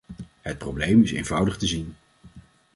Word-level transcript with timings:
Het 0.41 0.57
probleem 0.57 1.01
is 1.03 1.11
eenvoudig 1.11 1.57
te 1.57 1.67
zien. 1.67 1.95